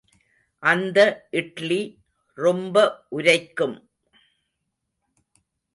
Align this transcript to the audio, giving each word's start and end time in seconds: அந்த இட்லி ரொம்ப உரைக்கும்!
அந்த 0.63 0.99
இட்லி 1.31 1.79
ரொம்ப 2.37 2.75
உரைக்கும்! 3.09 3.77